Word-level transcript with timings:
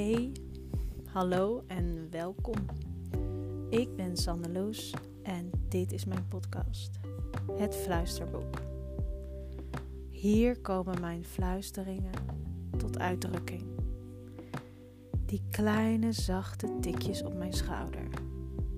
Hey, 0.00 0.32
hallo 1.06 1.64
en 1.66 2.06
welkom. 2.10 2.56
Ik 3.68 3.96
ben 3.96 4.16
Sanne 4.16 4.48
Loos 4.52 4.94
en 5.22 5.50
dit 5.68 5.92
is 5.92 6.04
mijn 6.04 6.28
podcast, 6.28 6.90
Het 7.56 7.76
Fluisterboek. 7.76 8.60
Hier 10.10 10.60
komen 10.60 11.00
mijn 11.00 11.24
fluisteringen 11.24 12.12
tot 12.76 12.98
uitdrukking. 12.98 13.64
Die 15.26 15.42
kleine 15.50 16.12
zachte 16.12 16.78
tikjes 16.80 17.22
op 17.22 17.34
mijn 17.34 17.52
schouder. 17.52 18.08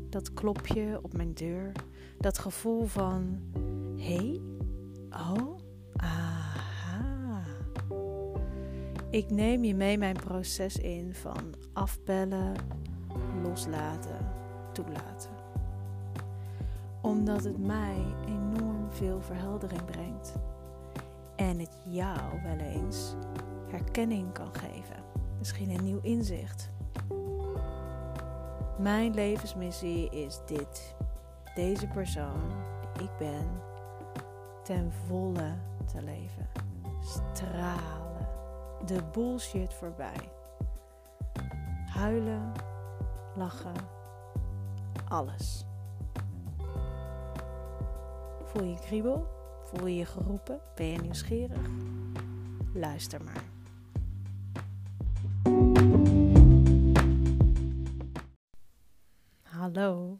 Dat 0.08 0.34
klopje 0.34 0.98
op 1.02 1.12
mijn 1.12 1.34
deur. 1.34 1.72
Dat 2.18 2.38
gevoel 2.38 2.84
van: 2.84 3.40
hé, 3.96 4.14
hey, 4.14 4.40
oh, 5.10 5.58
aha. 5.96 6.41
Ik 9.12 9.30
neem 9.30 9.64
je 9.64 9.74
mee 9.74 9.98
mijn 9.98 10.16
proces 10.16 10.76
in 10.76 11.14
van 11.14 11.54
afbellen, 11.72 12.54
loslaten, 13.42 14.28
toelaten. 14.72 15.30
Omdat 17.02 17.44
het 17.44 17.58
mij 17.58 18.04
enorm 18.26 18.86
veel 18.90 19.20
verheldering 19.20 19.84
brengt. 19.84 20.34
En 21.36 21.58
het 21.58 21.78
jou 21.84 22.42
wel 22.42 22.56
eens 22.56 23.14
herkenning 23.68 24.32
kan 24.32 24.54
geven. 24.54 25.04
Misschien 25.38 25.70
een 25.70 25.84
nieuw 25.84 26.00
inzicht. 26.02 26.68
Mijn 28.78 29.14
levensmissie 29.14 30.10
is 30.10 30.40
dit. 30.46 30.94
Deze 31.54 31.86
persoon 31.86 32.52
die 32.92 33.02
ik 33.02 33.16
ben, 33.18 33.46
ten 34.62 34.92
volle 35.06 35.54
te 35.86 36.02
leven. 36.02 36.48
Stralen. 37.00 38.01
De 38.86 39.02
bullshit 39.12 39.74
voorbij. 39.74 40.32
Huilen, 41.86 42.52
lachen, 43.36 43.74
alles. 45.08 45.64
Voel 48.44 48.64
je 48.64 48.78
kriebel? 48.80 49.26
Voel 49.64 49.86
je 49.86 49.96
je 49.96 50.04
geroepen? 50.04 50.60
Ben 50.74 50.86
je 50.86 50.98
nieuwsgierig? 50.98 51.68
Luister 52.74 53.20
maar. 53.24 53.44
Hallo 59.42 60.18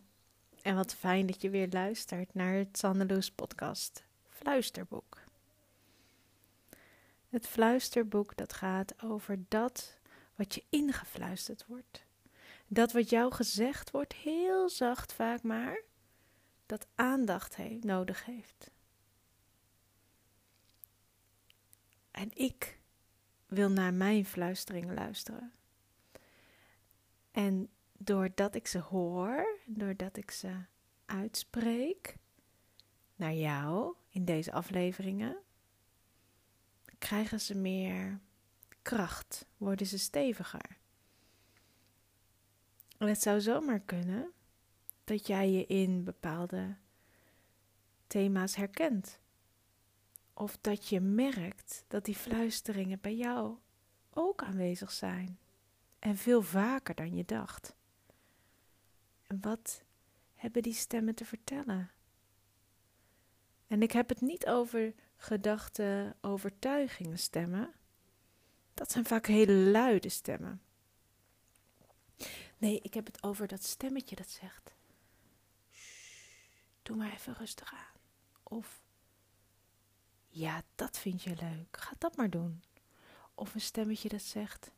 en 0.62 0.74
wat 0.74 0.94
fijn 0.94 1.26
dat 1.26 1.42
je 1.42 1.50
weer 1.50 1.68
luistert 1.70 2.34
naar 2.34 2.54
het 2.54 2.78
Sandeloos 2.78 3.30
podcast 3.30 4.04
Fluisterboek. 4.28 5.21
Het 7.32 7.46
fluisterboek 7.46 8.36
dat 8.36 8.52
gaat 8.52 9.02
over 9.02 9.44
dat 9.48 9.98
wat 10.34 10.54
je 10.54 10.64
ingefluisterd 10.68 11.66
wordt. 11.66 12.04
Dat 12.66 12.92
wat 12.92 13.10
jou 13.10 13.32
gezegd 13.32 13.90
wordt, 13.90 14.12
heel 14.12 14.68
zacht 14.68 15.12
vaak 15.12 15.42
maar, 15.42 15.82
dat 16.66 16.86
aandacht 16.94 17.56
heeft, 17.56 17.84
nodig 17.84 18.24
heeft. 18.24 18.70
En 22.10 22.30
ik 22.34 22.80
wil 23.46 23.70
naar 23.70 23.94
mijn 23.94 24.26
fluisteringen 24.26 24.94
luisteren. 24.94 25.52
En 27.30 27.70
doordat 27.92 28.54
ik 28.54 28.66
ze 28.66 28.78
hoor, 28.78 29.58
doordat 29.66 30.16
ik 30.16 30.30
ze 30.30 30.56
uitspreek 31.04 32.16
naar 33.16 33.34
jou 33.34 33.94
in 34.08 34.24
deze 34.24 34.52
afleveringen, 34.52 35.36
krijgen 37.02 37.40
ze 37.40 37.54
meer 37.56 38.20
kracht, 38.82 39.46
worden 39.56 39.86
ze 39.86 39.98
steviger. 39.98 40.78
En 42.98 43.08
het 43.08 43.22
zou 43.22 43.40
zomaar 43.40 43.80
kunnen 43.80 44.32
dat 45.04 45.26
jij 45.26 45.50
je 45.50 45.66
in 45.66 46.04
bepaalde 46.04 46.76
thema's 48.06 48.54
herkent. 48.54 49.20
Of 50.34 50.58
dat 50.60 50.88
je 50.88 51.00
merkt 51.00 51.84
dat 51.88 52.04
die 52.04 52.16
fluisteringen 52.16 53.00
bij 53.00 53.16
jou 53.16 53.56
ook 54.10 54.42
aanwezig 54.42 54.92
zijn. 54.92 55.38
En 55.98 56.16
veel 56.16 56.42
vaker 56.42 56.94
dan 56.94 57.16
je 57.16 57.24
dacht. 57.24 57.74
En 59.26 59.40
wat 59.40 59.82
hebben 60.34 60.62
die 60.62 60.74
stemmen 60.74 61.14
te 61.14 61.24
vertellen? 61.24 61.90
En 63.66 63.82
ik 63.82 63.92
heb 63.92 64.08
het 64.08 64.20
niet 64.20 64.46
over 64.46 64.94
gedachten, 65.22 66.16
overtuigingen 66.20 67.18
stemmen. 67.18 67.74
Dat 68.74 68.92
zijn 68.92 69.04
vaak 69.04 69.26
hele 69.26 69.52
luide 69.52 70.08
stemmen. 70.08 70.62
Nee, 72.58 72.80
ik 72.80 72.94
heb 72.94 73.06
het 73.06 73.22
over 73.22 73.46
dat 73.46 73.64
stemmetje 73.64 74.16
dat 74.16 74.28
zegt: 74.28 74.74
Doe 76.82 76.96
maar 76.96 77.12
even 77.12 77.34
rustig 77.34 77.72
aan. 77.74 78.00
Of 78.42 78.82
ja, 80.28 80.62
dat 80.74 80.98
vind 80.98 81.22
je 81.22 81.36
leuk. 81.40 81.76
Ga 81.76 81.92
dat 81.98 82.16
maar 82.16 82.30
doen. 82.30 82.62
Of 83.34 83.54
een 83.54 83.60
stemmetje 83.60 84.08
dat 84.08 84.22
zegt: 84.22 84.70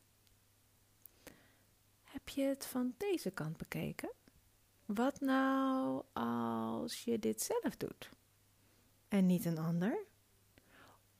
Heb 2.03 2.29
je 2.29 2.43
het 2.43 2.65
van 2.65 2.93
deze 2.97 3.31
kant 3.31 3.57
bekeken? 3.57 4.11
Wat 4.85 5.19
nou 5.19 6.03
als 6.13 7.03
je 7.03 7.19
dit 7.19 7.41
zelf 7.41 7.77
doet 7.77 8.09
en 9.07 9.25
niet 9.25 9.45
een 9.45 9.57
ander? 9.57 10.05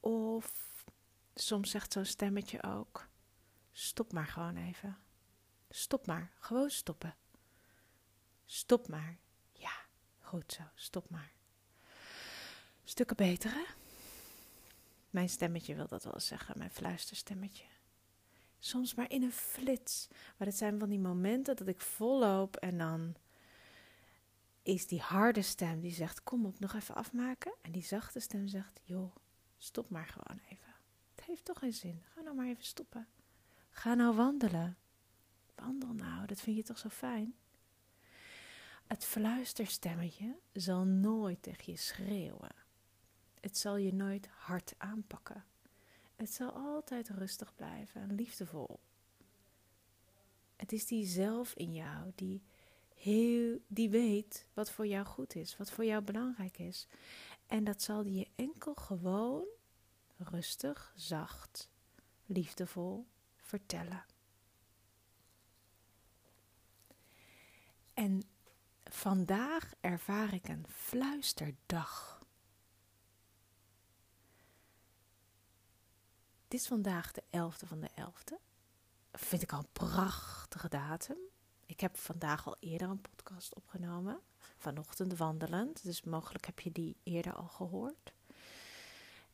Of 0.06 0.84
soms 1.36 1.70
zegt 1.70 1.94
zo'n 1.94 2.06
stemmetje 2.06 2.64
ook: 2.64 3.08
Stop 3.72 4.14
maar 4.14 4.28
gewoon 4.28 4.56
even. 4.56 4.98
Stop 5.70 6.08
maar, 6.08 6.32
gewoon 6.40 6.70
stoppen. 6.70 7.16
Stop 8.46 8.88
maar. 8.88 9.18
Ja, 9.52 9.74
goed 10.20 10.54
zo, 10.54 10.64
stop 10.76 11.10
maar. 11.10 11.32
Stukken 12.84 13.16
beter, 13.16 13.52
hè? 13.52 13.64
Mijn 15.10 15.30
stemmetje 15.30 15.76
wil 15.76 15.88
dat 15.88 16.04
wel 16.04 16.20
zeggen, 16.20 16.58
mijn 16.58 16.72
fluisterstemmetje. 16.72 17.66
Soms 18.60 18.96
maar 18.96 19.12
in 19.12 19.24
een 19.24 19.32
flits. 19.32 20.08
Maar 20.38 20.48
het 20.48 20.58
zijn 20.58 20.80
van 20.80 20.90
die 20.90 21.00
momenten 21.00 21.56
dat 21.56 21.68
ik 21.68 21.82
volloop 21.82 22.56
en 22.56 22.78
dan 22.78 23.16
is 24.62 24.88
die 24.88 25.02
harde 25.02 25.42
stem 25.42 25.80
die 25.80 25.94
zegt: 25.94 26.24
Kom 26.24 26.46
op, 26.46 26.60
nog 26.60 26.74
even 26.74 26.96
afmaken. 26.96 27.56
En 27.62 27.72
die 27.72 27.84
zachte 27.84 28.20
stem 28.20 28.48
zegt: 28.48 28.82
Joh, 28.84 29.16
stop 29.58 29.90
maar 29.90 30.08
gewoon 30.08 30.40
even. 30.50 30.74
Het 31.16 31.26
heeft 31.26 31.46
toch 31.46 31.60
geen 31.60 31.74
zin. 31.74 32.04
Ga 32.14 32.22
nou 32.22 32.36
maar 32.36 32.48
even 32.48 32.64
stoppen. 32.64 33.08
Ga 33.70 33.94
nou 33.94 34.16
wandelen. 34.16 34.78
Wandel 35.56 35.94
nou, 35.94 36.26
dat 36.26 36.42
vind 36.42 36.58
je 36.58 36.64
toch 36.64 36.78
zo 36.78 36.90
fijn? 36.90 37.36
Het 38.88 39.06
fluisterstemmetje 39.06 40.36
zal 40.54 40.84
nooit 40.84 41.44
tegen 41.44 41.72
je 41.72 41.80
schreeuwen. 41.80 42.56
Het 43.40 43.58
zal 43.58 43.76
je 43.78 43.94
nooit 43.94 44.28
hard 44.28 44.74
aanpakken. 44.78 45.46
Het 46.16 46.34
zal 46.34 46.52
altijd 46.52 47.10
rustig 47.10 47.56
blijven 47.56 48.02
en 48.02 48.16
liefdevol. 48.16 48.80
Het 50.56 50.72
is 50.72 50.86
die 50.86 51.06
zelf 51.06 51.54
in 51.54 51.74
jou 51.74 52.12
die, 52.16 52.44
heel, 52.96 53.60
die 53.68 53.90
weet 53.90 54.46
wat 54.54 54.72
voor 54.72 54.88
jou 54.88 55.06
goed 55.06 55.36
is, 55.36 55.58
wat 55.58 55.72
voor 55.72 55.86
jou 55.86 56.04
belangrijk 56.04 56.58
is. 56.58 56.88
En 57.48 57.64
dat 57.64 57.82
zal 57.82 58.04
die 58.04 58.18
je 58.18 58.30
enkel 58.36 58.74
gewoon 58.74 59.46
rustig, 60.18 60.94
zacht, 60.96 61.70
liefdevol 62.26 63.08
vertellen. 63.36 64.06
En 67.94 68.24
vandaag 68.84 69.74
ervaar 69.82 70.34
ik 70.34 70.48
een 70.48 70.66
fluisterdag. 70.70 72.20
Het 76.44 76.54
is 76.54 76.68
vandaag 76.68 77.12
de 77.12 77.24
11e 77.24 77.68
van 77.68 77.80
de 77.80 77.90
11e. 77.90 78.34
Vind 79.12 79.42
ik 79.42 79.54
al 79.54 79.60
een 79.60 79.72
prachtige 79.72 80.70
datum. 80.70 81.18
Ik 81.66 81.80
heb 81.80 81.98
vandaag 81.98 82.48
al 82.48 82.56
eerder 82.60 82.90
een 82.90 83.02
podcast 83.02 83.56
opgenomen. 83.56 84.20
Vanochtend 84.58 85.18
wandelend. 85.18 85.84
Dus 85.84 86.04
mogelijk 86.04 86.46
heb 86.46 86.60
je 86.60 86.72
die 86.72 86.98
eerder 87.04 87.34
al 87.34 87.48
gehoord. 87.48 88.14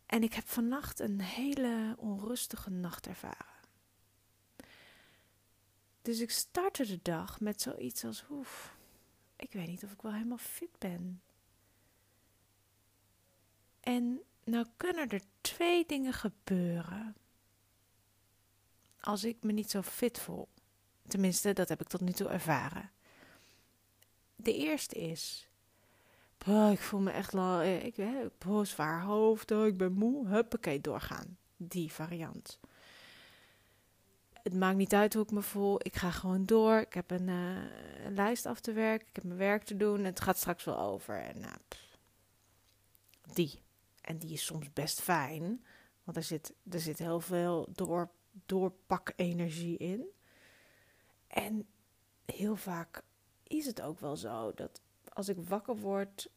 En 0.06 0.24
ik 0.24 0.34
heb 0.34 0.48
vannacht 0.48 1.00
een 1.00 1.22
hele 1.22 1.96
onrustige 1.98 2.70
nacht 2.70 3.08
ervaren. 3.08 3.60
Dus 6.02 6.20
ik 6.20 6.32
startte 6.32 6.86
de 6.86 7.00
dag 7.02 7.40
met 7.40 7.62
zoiets 7.62 8.04
als: 8.04 8.24
oef, 8.30 8.76
ik 9.36 9.52
weet 9.52 9.68
niet 9.68 9.84
of 9.84 9.92
ik 9.92 10.02
wel 10.02 10.14
helemaal 10.14 10.38
fit 10.38 10.78
ben. 10.78 11.22
En 13.80 14.22
nou 14.44 14.66
kunnen 14.78 15.10
er 15.10 15.22
twee 15.42 15.86
dingen 15.86 16.14
gebeuren 16.14 17.16
als 19.00 19.24
ik 19.24 19.44
me 19.44 19.52
niet 19.52 19.72
zo 19.72 19.82
fit 19.82 20.20
voel. 20.20 20.48
Tenminste, 21.08 21.54
dat 21.54 21.70
heb 21.70 21.82
ik 21.82 21.88
tot 21.88 22.02
nu 22.02 22.12
toe 22.12 22.28
ervaren. 22.28 22.92
De 24.36 24.56
eerste 24.56 24.96
is, 24.96 25.50
ik 26.72 26.80
voel 26.80 27.00
me 27.00 27.12
echt 27.12 27.34
lang, 27.34 27.84
ik 27.84 27.96
heb 27.96 28.46
zwaar 28.64 29.02
hoofd, 29.02 29.52
oh, 29.52 29.66
ik 29.66 29.78
ben 29.78 29.94
moe, 29.94 30.28
huppakee, 30.28 30.82
doorgaan. 30.82 31.38
Die 31.58 31.92
variant. 31.92 32.60
Het 34.44 34.54
maakt 34.54 34.78
niet 34.78 34.94
uit 34.94 35.14
hoe 35.14 35.24
ik 35.24 35.32
me 35.32 35.42
voel. 35.42 35.76
Ik 35.86 35.96
ga 35.96 36.12
gewoon 36.12 36.46
door. 36.46 36.78
Ik 36.78 36.94
heb 36.94 37.12
een, 37.12 37.28
uh, 37.28 38.06
een 38.06 38.14
lijst 38.14 38.46
af 38.46 38.60
te 38.60 38.74
werken. 38.74 39.08
Ik 39.08 39.16
heb 39.16 39.24
mijn 39.24 39.38
werk 39.38 39.64
te 39.64 39.78
doen. 39.78 40.04
Het 40.04 40.22
gaat 40.22 40.38
straks 40.38 40.64
wel 40.64 40.80
over. 40.80 41.16
En 41.16 41.40
nou, 41.40 41.56
die. 43.34 43.62
En 44.02 44.18
die 44.18 44.34
is 44.34 44.46
soms 44.46 44.74
best 44.74 45.02
fijn. 45.02 45.66
Want 46.04 46.18
er 46.18 46.24
zit, 46.24 46.54
er 46.70 46.80
zit 46.80 46.98
heel 46.98 47.20
veel 47.20 47.68
door, 47.72 48.12
doorpak-energie 48.46 49.78
in. 49.78 50.06
En 51.32 51.68
heel 52.26 52.56
vaak 52.56 53.04
is 53.44 53.66
het 53.66 53.82
ook 53.82 54.00
wel 54.00 54.16
zo 54.16 54.54
dat 54.54 54.82
als 55.14 55.30
ik 55.30 55.38
wakker 55.48 55.78
word 55.78 56.30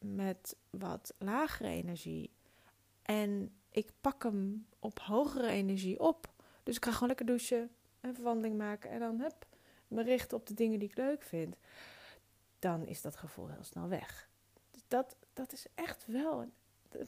met 0.00 0.56
wat 0.70 1.14
lagere 1.18 1.68
energie 1.68 2.30
en 3.02 3.52
ik 3.70 3.90
pak 4.00 4.22
hem 4.22 4.66
op 4.78 4.98
hogere 4.98 5.48
energie 5.48 6.00
op. 6.00 6.32
Dus 6.62 6.76
ik 6.76 6.84
ga 6.84 6.92
gewoon 6.92 7.08
lekker 7.08 7.26
douchen, 7.26 7.70
een 8.00 8.14
verwandeling 8.14 8.56
maken 8.56 8.90
en 8.90 8.98
dan 8.98 9.20
heb 9.20 9.46
me 9.88 10.02
richten 10.02 10.36
op 10.36 10.46
de 10.46 10.54
dingen 10.54 10.78
die 10.78 10.88
ik 10.88 10.96
leuk 10.96 11.22
vind. 11.22 11.56
Dan 12.58 12.86
is 12.86 13.02
dat 13.02 13.16
gevoel 13.16 13.48
heel 13.48 13.64
snel 13.64 13.88
weg. 13.88 14.28
Dus 14.70 14.82
dat, 14.88 15.16
dat 15.32 15.52
is 15.52 15.66
echt 15.74 16.06
wel 16.06 16.42
een, 16.42 16.52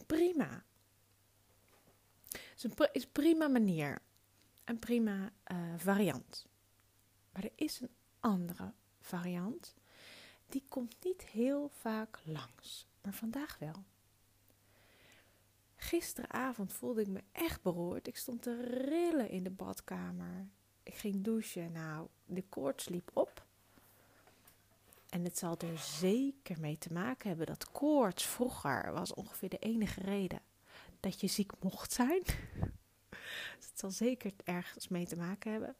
prima. 0.06 0.64
Het 2.30 2.90
is 2.92 3.02
een 3.02 3.10
prima 3.12 3.48
manier. 3.48 3.98
Een 4.64 4.78
prima 4.78 5.32
uh, 5.52 5.58
variant. 5.76 6.46
Maar 7.32 7.44
er 7.44 7.52
is 7.54 7.80
een 7.80 7.94
andere 8.20 8.72
variant. 9.00 9.74
Die 10.48 10.64
komt 10.68 10.96
niet 11.04 11.22
heel 11.22 11.68
vaak 11.68 12.18
langs. 12.24 12.86
Maar 13.02 13.12
vandaag 13.12 13.58
wel. 13.58 13.84
Gisteravond 15.76 16.72
voelde 16.72 17.00
ik 17.00 17.08
me 17.08 17.22
echt 17.32 17.62
beroerd. 17.62 18.06
Ik 18.06 18.16
stond 18.16 18.42
te 18.42 18.62
rillen 18.62 19.30
in 19.30 19.42
de 19.42 19.50
badkamer. 19.50 20.46
Ik 20.82 20.94
ging 20.94 21.24
douchen. 21.24 21.72
Nou, 21.72 22.08
de 22.26 22.44
koorts 22.48 22.88
liep 22.88 23.10
op. 23.12 23.44
En 25.08 25.24
het 25.24 25.38
zal 25.38 25.56
er 25.58 25.78
zeker 25.78 26.60
mee 26.60 26.78
te 26.78 26.92
maken 26.92 27.28
hebben 27.28 27.46
dat 27.46 27.70
koorts 27.70 28.24
vroeger 28.24 28.92
was 28.92 29.14
ongeveer 29.14 29.48
de 29.48 29.58
enige 29.58 30.00
reden 30.00 30.42
dat 31.00 31.20
je 31.20 31.26
ziek 31.26 31.52
mocht 31.60 31.92
zijn. 31.92 32.22
dus 33.58 33.68
het 33.68 33.78
zal 33.78 33.90
zeker 33.90 34.32
ergens 34.44 34.88
mee 34.88 35.06
te 35.06 35.16
maken 35.16 35.52
hebben. 35.52 35.76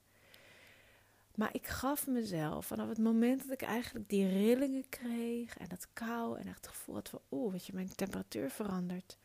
Maar 1.35 1.55
ik 1.55 1.67
gaf 1.67 2.07
mezelf 2.07 2.67
vanaf 2.67 2.89
het 2.89 2.99
moment 2.99 3.43
dat 3.43 3.51
ik 3.51 3.63
eigenlijk 3.63 4.09
die 4.09 4.29
rillingen 4.29 4.89
kreeg 4.89 5.59
en 5.59 5.69
dat 5.69 5.89
kou 5.93 6.39
en 6.39 6.47
echt 6.47 6.57
het 6.57 6.69
gevoel 6.69 6.95
had 6.95 7.09
van 7.09 7.21
oeh, 7.31 7.53
weet 7.53 7.67
je, 7.67 7.73
mijn 7.73 7.95
temperatuur 7.95 8.51
verandert, 8.51 9.19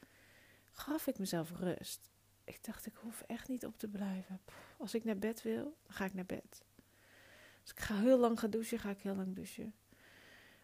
gaf 0.72 1.08
ik 1.08 1.18
mezelf 1.18 1.52
rust. 1.60 2.10
Ik 2.44 2.64
dacht, 2.64 2.86
ik 2.86 2.96
hoef 2.96 3.22
echt 3.22 3.48
niet 3.48 3.66
op 3.66 3.78
te 3.78 3.88
blijven. 3.88 4.42
Als 4.78 4.94
ik 4.94 5.04
naar 5.04 5.18
bed 5.18 5.42
wil, 5.42 5.64
dan 5.64 5.96
ga 5.96 6.06
ik 6.06 6.14
naar 6.14 6.26
bed. 6.26 6.64
Als 7.62 7.72
ik 7.72 7.80
ga 7.80 7.96
heel 7.96 8.18
lang 8.18 8.40
gaan 8.40 8.50
douchen, 8.50 8.80
ga 8.80 8.90
ik 8.90 9.02
heel 9.02 9.16
lang 9.16 9.36
douchen. 9.36 9.74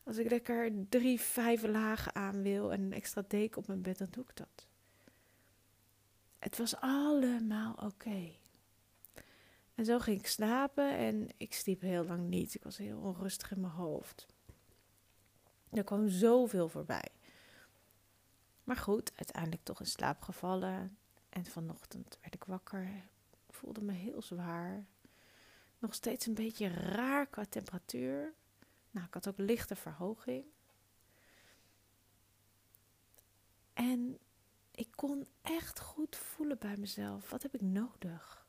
Als 0.04 0.18
ik 0.18 0.30
lekker 0.30 0.72
drie, 0.90 1.22
vijf 1.22 1.64
lagen 1.64 2.16
aan 2.16 2.42
wil 2.42 2.72
en 2.72 2.82
een 2.82 2.94
extra 2.94 3.24
deken 3.28 3.58
op 3.58 3.68
mijn 3.68 3.82
bed, 3.82 3.98
dan 3.98 4.08
doe 4.12 4.24
ik 4.24 4.36
dat. 4.36 4.68
Het 6.40 6.58
was 6.58 6.76
allemaal 6.76 7.74
oké. 7.74 8.32
En 9.82 9.88
zo 9.88 10.00
ging 10.00 10.20
ik 10.20 10.28
slapen 10.28 10.98
en 10.98 11.28
ik 11.38 11.54
sliep 11.54 11.82
heel 11.82 12.06
lang 12.06 12.28
niet. 12.28 12.54
Ik 12.54 12.64
was 12.64 12.78
heel 12.78 13.00
onrustig 13.00 13.52
in 13.52 13.60
mijn 13.60 13.74
hoofd. 13.74 14.26
Er 15.70 15.84
kwam 15.84 16.10
zoveel 16.10 16.70
voorbij. 16.70 17.10
Maar 18.64 18.76
goed, 18.76 19.12
uiteindelijk 19.16 19.64
toch 19.64 19.80
in 19.80 19.86
slaap 19.86 20.22
gevallen. 20.22 20.98
En 21.30 21.46
vanochtend 21.46 22.18
werd 22.22 22.34
ik 22.34 22.44
wakker. 22.44 23.10
Voelde 23.50 23.82
me 23.82 23.92
heel 23.92 24.22
zwaar. 24.22 24.86
Nog 25.80 25.94
steeds 25.94 26.26
een 26.26 26.34
beetje 26.34 26.68
raar 26.68 27.28
qua 27.28 27.46
temperatuur. 27.46 28.34
Nou, 28.92 29.06
ik 29.08 29.14
had 29.14 29.28
ook 29.28 29.38
lichte 29.38 29.76
verhoging. 29.76 30.46
En 33.74 34.18
ik 34.72 34.88
kon 34.96 35.28
echt 35.42 35.80
goed 35.80 36.16
voelen 36.16 36.58
bij 36.58 36.78
mezelf. 36.78 37.30
Wat 37.30 37.44
heb 37.44 37.54
ik 37.54 37.62
nodig? 37.62 38.41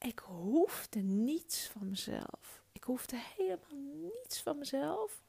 Ik 0.00 0.18
hoefde 0.18 1.00
niets 1.00 1.68
van 1.68 1.88
mezelf. 1.88 2.62
Ik 2.72 2.84
hoefde 2.84 3.16
helemaal 3.36 4.00
niets 4.00 4.42
van 4.42 4.58
mezelf. 4.58 5.22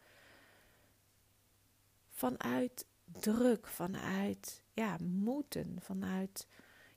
Vanuit 2.09 2.85
druk, 3.05 3.67
vanuit 3.67 4.63
ja, 4.73 4.97
moeten, 5.01 5.77
vanuit 5.81 6.47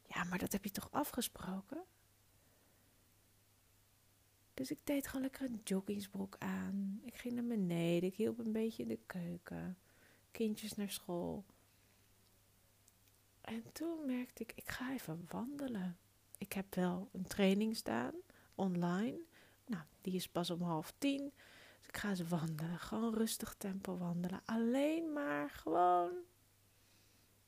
ja, 0.06 0.24
maar 0.24 0.38
dat 0.38 0.52
heb 0.52 0.64
je 0.64 0.70
toch 0.70 0.88
afgesproken? 0.90 1.84
Dus 4.54 4.70
ik 4.70 4.78
deed 4.84 5.06
gewoon 5.06 5.22
lekker 5.22 5.44
een 5.46 5.60
joggingsbroek 5.64 6.36
aan. 6.38 7.00
Ik 7.04 7.14
ging 7.14 7.34
naar 7.34 7.44
beneden. 7.44 8.08
Ik 8.08 8.14
hielp 8.14 8.38
een 8.38 8.52
beetje 8.52 8.82
in 8.82 8.88
de 8.88 9.00
keuken. 9.06 9.78
Kindjes 10.30 10.74
naar 10.74 10.90
school. 10.90 11.44
En 13.40 13.72
toen 13.72 14.06
merkte 14.06 14.42
ik, 14.42 14.52
ik 14.54 14.70
ga 14.70 14.92
even 14.92 15.26
wandelen. 15.28 15.98
Ik 16.38 16.52
heb 16.52 16.74
wel 16.74 17.08
een 17.12 17.26
training 17.26 17.76
staan, 17.76 18.14
online. 18.54 19.18
Nou, 19.66 19.82
die 20.00 20.14
is 20.14 20.28
pas 20.28 20.50
om 20.50 20.62
half 20.62 20.92
tien. 20.98 21.32
Dus 21.78 21.88
ik 21.88 21.96
ga 21.96 22.08
eens 22.08 22.28
wandelen. 22.28 22.78
Gewoon 22.78 23.14
rustig 23.14 23.54
tempo 23.58 23.96
wandelen. 23.96 24.40
Alleen 24.44 25.12
maar 25.12 25.50
gewoon 25.50 26.12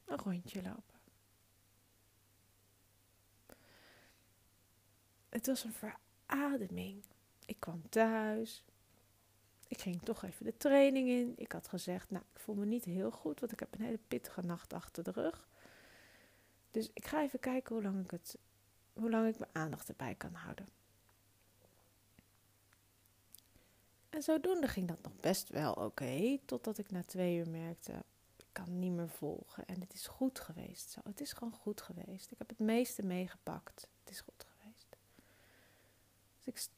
een 0.04 0.18
rondje 0.18 0.62
lopen. 0.62 0.96
Het 5.28 5.46
was 5.46 5.64
een 5.64 5.72
verademing. 5.72 7.04
Ik 7.46 7.60
kwam 7.60 7.88
thuis. 7.88 8.64
Ik 9.68 9.80
ging 9.80 10.02
toch 10.02 10.24
even 10.24 10.44
de 10.44 10.56
training 10.56 11.08
in. 11.08 11.32
Ik 11.36 11.52
had 11.52 11.68
gezegd, 11.68 12.10
nou, 12.10 12.24
ik 12.34 12.40
voel 12.40 12.54
me 12.54 12.66
niet 12.66 12.84
heel 12.84 13.10
goed, 13.10 13.40
want 13.40 13.52
ik 13.52 13.60
heb 13.60 13.74
een 13.74 13.84
hele 13.84 14.00
pittige 14.08 14.40
nacht 14.40 14.72
achter 14.72 15.04
de 15.04 15.10
rug. 15.10 15.48
Dus 16.70 16.90
ik 16.92 17.06
ga 17.06 17.22
even 17.22 17.38
kijken 17.38 17.74
hoe 17.74 17.84
lang 17.84 18.04
ik, 18.04 18.10
het, 18.10 18.38
hoe 18.96 19.10
lang 19.10 19.28
ik 19.28 19.38
mijn 19.38 19.54
aandacht 19.54 19.88
erbij 19.88 20.14
kan 20.14 20.34
houden. 20.34 20.68
En 24.10 24.22
zodoende 24.22 24.68
ging 24.68 24.88
dat 24.88 25.02
nog 25.02 25.16
best 25.16 25.48
wel 25.48 25.72
oké, 25.72 26.38
totdat 26.44 26.78
ik 26.78 26.90
na 26.90 27.02
twee 27.02 27.36
uur 27.36 27.48
merkte, 27.48 27.92
ik 28.36 28.46
kan 28.52 28.78
niet 28.78 28.92
meer 28.92 29.08
volgen. 29.08 29.66
En 29.66 29.80
het 29.80 29.94
is 29.94 30.06
goed 30.06 30.40
geweest 30.40 30.90
zo. 30.90 31.00
Het 31.04 31.20
is 31.20 31.32
gewoon 31.32 31.52
goed 31.52 31.80
geweest. 31.80 32.30
Ik 32.30 32.38
heb 32.38 32.48
het 32.48 32.58
meeste 32.58 33.02
meegepakt. 33.02 33.88
Het 34.04 34.10
is 34.10 34.20
goed 34.20 34.46
geweest. 34.46 34.96
Dus 36.40 36.46
ik, 36.54 36.68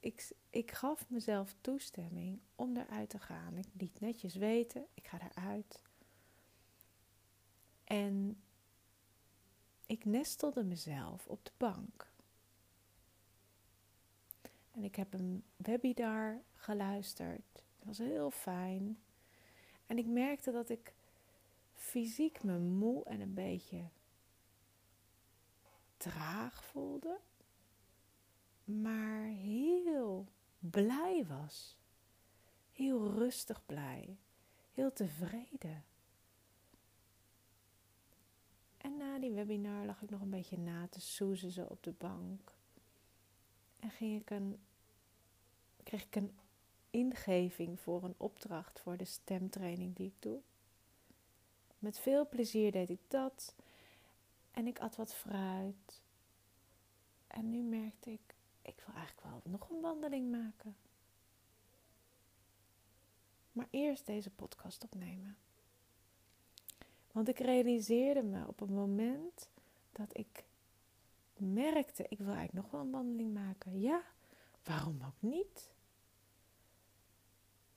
ik, 0.00 0.32
ik 0.50 0.70
gaf 0.70 1.08
mezelf 1.08 1.54
toestemming 1.60 2.40
om 2.56 2.76
eruit 2.76 3.08
te 3.08 3.18
gaan. 3.18 3.56
Ik 3.56 3.66
liet 3.72 4.00
netjes 4.00 4.34
weten, 4.34 4.86
ik 4.94 5.06
ga 5.06 5.18
eruit. 5.34 5.82
En 7.84 8.42
ik 10.00 10.06
nestelde 10.06 10.64
mezelf 10.64 11.26
op 11.26 11.44
de 11.44 11.50
bank. 11.56 12.12
En 14.70 14.84
ik 14.84 14.96
heb 14.96 15.14
een 15.14 15.44
webinar 15.56 16.42
geluisterd. 16.54 17.42
Dat 17.52 17.86
was 17.86 17.98
heel 17.98 18.30
fijn. 18.30 18.98
En 19.86 19.98
ik 19.98 20.06
merkte 20.06 20.50
dat 20.50 20.68
ik 20.68 20.94
fysiek 21.74 22.42
me 22.42 22.58
moe 22.58 23.04
en 23.04 23.20
een 23.20 23.34
beetje 23.34 23.88
traag 25.96 26.64
voelde. 26.64 27.20
Maar 28.64 29.24
heel 29.24 30.26
blij 30.58 31.26
was. 31.28 31.76
Heel 32.72 33.10
rustig 33.10 33.66
blij. 33.66 34.18
Heel 34.72 34.92
tevreden. 34.92 35.84
En 38.80 38.96
na 38.96 39.18
die 39.18 39.32
webinar 39.32 39.86
lag 39.86 40.02
ik 40.02 40.10
nog 40.10 40.20
een 40.20 40.30
beetje 40.30 40.58
na 40.58 40.86
te 40.88 41.00
soezen 41.00 41.50
zo 41.50 41.64
op 41.64 41.82
de 41.82 41.92
bank. 41.92 42.52
En 43.78 43.90
ging 43.90 44.20
ik 44.20 44.30
een, 44.30 44.60
kreeg 45.82 46.04
ik 46.04 46.16
een 46.16 46.38
ingeving 46.90 47.80
voor 47.80 48.04
een 48.04 48.14
opdracht 48.16 48.80
voor 48.80 48.96
de 48.96 49.04
stemtraining 49.04 49.96
die 49.96 50.06
ik 50.06 50.14
doe. 50.18 50.40
Met 51.78 51.98
veel 51.98 52.28
plezier 52.28 52.72
deed 52.72 52.90
ik 52.90 53.00
dat. 53.08 53.54
En 54.50 54.66
ik 54.66 54.78
at 54.78 54.96
wat 54.96 55.14
fruit. 55.14 56.02
En 57.26 57.50
nu 57.50 57.62
merkte 57.62 58.10
ik, 58.10 58.34
ik 58.62 58.82
wil 58.86 58.94
eigenlijk 58.94 59.26
wel 59.26 59.40
nog 59.44 59.70
een 59.70 59.80
wandeling 59.80 60.30
maken. 60.30 60.76
Maar 63.52 63.66
eerst 63.70 64.06
deze 64.06 64.30
podcast 64.30 64.84
opnemen. 64.84 65.36
Want 67.12 67.28
ik 67.28 67.38
realiseerde 67.38 68.22
me 68.22 68.46
op 68.46 68.60
een 68.60 68.74
moment 68.74 69.48
dat 69.92 70.16
ik 70.16 70.44
merkte, 71.36 72.06
ik 72.08 72.18
wil 72.18 72.34
eigenlijk 72.34 72.52
nog 72.52 72.70
wel 72.70 72.80
een 72.80 72.90
wandeling 72.90 73.34
maken. 73.34 73.80
Ja, 73.80 74.02
waarom 74.64 75.02
ook 75.06 75.22
niet? 75.30 75.70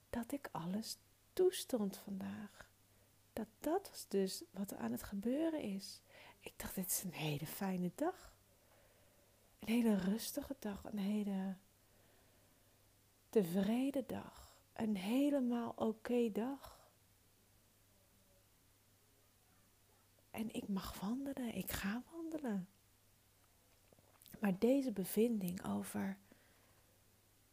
Dat 0.09 0.31
ik 0.31 0.49
alles 0.51 0.97
toestond 1.33 1.97
vandaag. 1.97 2.71
Dat 3.33 3.47
dat 3.59 3.89
was 3.89 4.05
dus 4.07 4.43
wat 4.51 4.71
er 4.71 4.77
aan 4.77 4.91
het 4.91 5.03
gebeuren 5.03 5.61
is. 5.61 6.01
Ik 6.39 6.53
dacht, 6.55 6.75
dit 6.75 6.87
is 6.87 7.03
een 7.03 7.13
hele 7.13 7.45
fijne 7.45 7.91
dag. 7.95 8.33
Een 9.59 9.67
hele 9.67 9.95
rustige 9.95 10.55
dag, 10.59 10.83
een 10.83 10.99
hele 10.99 11.55
tevreden 13.29 14.03
dag, 14.07 14.55
een 14.73 14.95
helemaal 14.95 15.73
oké 15.75 16.31
dag. 16.31 16.82
En 20.33 20.53
ik 20.53 20.67
mag 20.67 20.99
wandelen, 20.99 21.55
ik 21.55 21.71
ga 21.71 22.03
wandelen. 22.11 22.67
Maar 24.39 24.59
deze 24.59 24.91
bevinding 24.91 25.65
over 25.65 26.17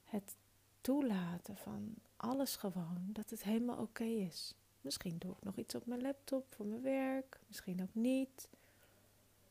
het 0.05 0.37
toelaten 0.81 1.57
van 1.57 1.95
alles 2.17 2.57
gewoon, 2.57 3.09
dat 3.13 3.31
het 3.31 3.43
helemaal 3.43 3.79
oké 3.79 4.05
is. 4.05 4.55
Misschien 4.81 5.19
doe 5.19 5.33
ik 5.33 5.43
nog 5.43 5.57
iets 5.57 5.75
op 5.75 5.87
mijn 5.87 6.01
laptop 6.01 6.47
voor 6.55 6.67
mijn 6.67 6.83
werk, 6.83 7.41
misschien 7.47 7.83
ook 7.83 7.95
niet. 7.95 8.49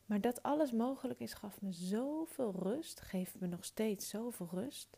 Maar 0.06 0.22
dat 0.22 0.44
alles 0.44 0.72
mogelijk 0.72 1.20
is, 1.20 1.34
gaf 1.34 1.62
me 1.62 1.72
zoveel 1.72 2.52
rust, 2.52 3.02
geeft 3.02 3.40
me 3.40 3.48
nog 3.48 3.66
steeds 3.66 4.10
zoveel 4.10 4.50
rust. 4.52 4.98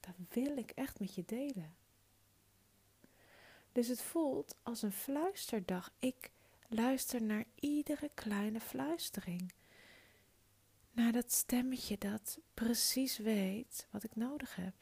Dat 0.00 0.14
wil 0.28 0.56
ik 0.56 0.70
echt 0.70 1.00
met 1.00 1.14
je 1.14 1.24
delen. 1.26 1.74
Dus 3.72 3.88
het 3.88 4.02
voelt 4.02 4.56
als 4.62 4.82
een 4.82 4.92
fluisterdag. 4.92 5.92
Ik 5.98 6.30
luister 6.74 7.22
naar 7.22 7.44
iedere 7.54 8.10
kleine 8.14 8.60
fluistering. 8.60 9.52
Naar 10.90 11.12
dat 11.12 11.32
stemmetje 11.32 11.98
dat 11.98 12.38
precies 12.54 13.18
weet 13.18 13.86
wat 13.90 14.04
ik 14.04 14.16
nodig 14.16 14.56
heb. 14.56 14.74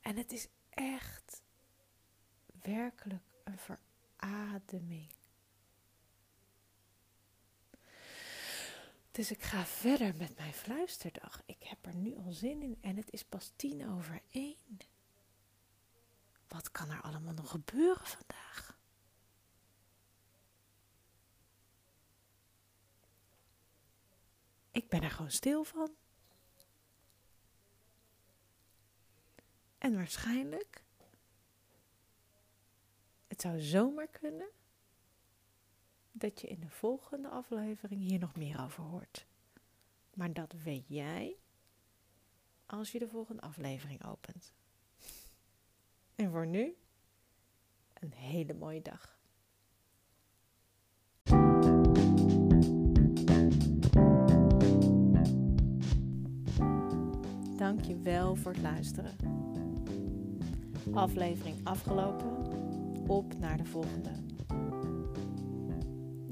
En 0.00 0.16
het 0.16 0.32
is 0.32 0.48
echt 0.70 1.42
werkelijk 2.62 3.24
een 3.44 3.58
verademing. 3.58 5.10
Dus 9.10 9.30
ik 9.30 9.42
ga 9.42 9.64
verder 9.64 10.16
met 10.16 10.36
mijn 10.36 10.54
fluisterdag. 10.54 11.42
Ik 11.46 11.62
heb 11.62 11.86
er 11.86 11.94
nu 11.94 12.16
al 12.16 12.32
zin 12.32 12.62
in 12.62 12.78
en 12.80 12.96
het 12.96 13.12
is 13.12 13.24
pas 13.24 13.52
tien 13.56 13.88
over 13.88 14.22
één. 14.30 14.78
Wat 16.48 16.70
kan 16.70 16.90
er 16.90 17.00
allemaal 17.00 17.34
nog 17.34 17.50
gebeuren 17.50 18.06
vandaag? 18.06 18.63
Ik 24.74 24.88
ben 24.88 25.02
er 25.02 25.10
gewoon 25.10 25.30
stil 25.30 25.64
van. 25.64 25.94
En 29.78 29.94
waarschijnlijk, 29.94 30.84
het 33.26 33.40
zou 33.40 33.60
zomaar 33.60 34.08
kunnen 34.08 34.50
dat 36.12 36.40
je 36.40 36.46
in 36.46 36.60
de 36.60 36.70
volgende 36.70 37.28
aflevering 37.28 38.00
hier 38.00 38.18
nog 38.18 38.36
meer 38.36 38.60
over 38.60 38.82
hoort. 38.82 39.26
Maar 40.14 40.32
dat 40.32 40.52
weet 40.52 40.88
jij 40.88 41.36
als 42.66 42.92
je 42.92 42.98
de 42.98 43.08
volgende 43.08 43.42
aflevering 43.42 44.04
opent. 44.04 44.52
En 46.14 46.30
voor 46.30 46.46
nu, 46.46 46.76
een 47.92 48.12
hele 48.12 48.54
mooie 48.54 48.82
dag. 48.82 49.13
Dank 57.64 57.84
je 57.84 57.98
wel 57.98 58.36
voor 58.36 58.52
het 58.52 58.62
luisteren. 58.62 59.16
Aflevering 60.92 61.56
afgelopen. 61.62 62.30
Op 63.06 63.38
naar 63.38 63.56
de 63.56 63.64
volgende. 63.64 64.10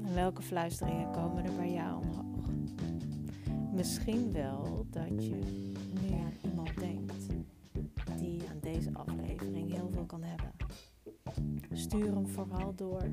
En 0.03 0.13
welke 0.13 0.41
fluisteringen 0.41 1.11
komen 1.11 1.45
er 1.45 1.55
bij 1.55 1.71
jou 1.71 2.01
omhoog? 2.01 2.45
Misschien 3.71 4.31
wel 4.31 4.85
dat 4.89 5.25
je 5.25 5.39
nu 6.01 6.15
aan 6.15 6.49
iemand 6.49 6.79
denkt 6.79 7.27
die 8.17 8.41
aan 8.49 8.59
deze 8.61 8.89
aflevering 8.93 9.71
heel 9.71 9.89
veel 9.91 10.05
kan 10.05 10.23
hebben. 10.23 10.51
Stuur 11.71 12.13
hem 12.13 12.27
vooral 12.27 12.75
door. 12.75 13.03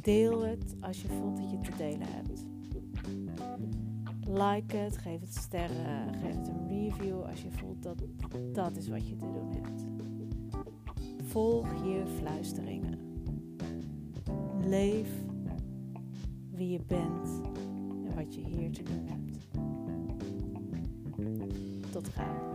Deel 0.00 0.44
het 0.44 0.74
als 0.80 1.02
je 1.02 1.08
voelt 1.08 1.36
dat 1.36 1.50
je 1.50 1.60
te 1.60 1.76
delen 1.76 2.08
hebt. 2.08 2.45
Like 4.28 4.76
het, 4.76 4.98
geef 4.98 5.20
het 5.20 5.34
sterren, 5.34 6.14
geef 6.14 6.34
het 6.36 6.48
een 6.48 6.68
review 6.68 7.22
als 7.22 7.42
je 7.42 7.50
voelt 7.50 7.82
dat 7.82 8.02
dat 8.52 8.76
is 8.76 8.88
wat 8.88 9.08
je 9.08 9.16
te 9.16 9.24
doen 9.24 9.52
hebt. 9.52 9.84
Volg 11.24 11.84
je 11.84 12.02
fluisteringen. 12.18 12.98
Leef 14.60 15.08
wie 16.50 16.70
je 16.70 16.80
bent 16.86 17.40
en 18.04 18.14
wat 18.14 18.34
je 18.34 18.40
hier 18.40 18.72
te 18.72 18.82
doen 18.82 19.06
hebt. 19.06 19.48
Tot 21.92 22.08
gauw. 22.08 22.54